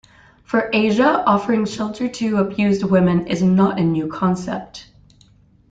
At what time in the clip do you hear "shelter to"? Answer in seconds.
1.67-2.37